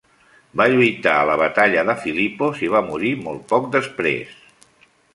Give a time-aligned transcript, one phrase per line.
[0.61, 4.39] Va lluitar a la batalla de Filipos i va morir molt poc després.